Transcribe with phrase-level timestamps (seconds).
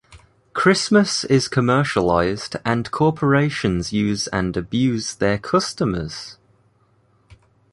[0.53, 6.37] Christmas is commercialized and corporations use and abuse their customers?